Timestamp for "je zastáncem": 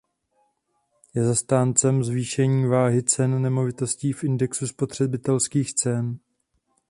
1.13-2.03